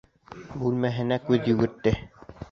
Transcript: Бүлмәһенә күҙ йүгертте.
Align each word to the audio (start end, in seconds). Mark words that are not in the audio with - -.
Бүлмәһенә 0.61 1.19
күҙ 1.27 1.49
йүгертте. 1.51 1.93